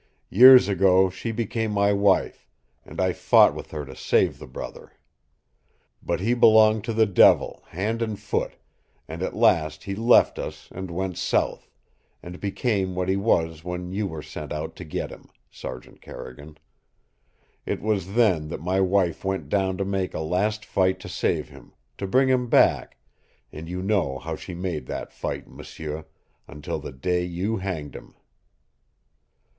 [0.31, 2.49] Years ago she became my wife,
[2.85, 4.93] and I fought with her to save the brother.
[6.01, 8.53] But he belonged to the devil hand and foot,
[9.07, 11.69] and at last he left us and went south,
[12.23, 16.57] and became what he was when you were sent out to get him, Sergeant Carrigan.
[17.67, 21.49] It was then that my wife went down to make a last fight to save
[21.49, 22.97] him, to bring him back,
[23.51, 26.05] and you know how she made that fight, m'sieu
[26.47, 28.15] until the day you hanged him!"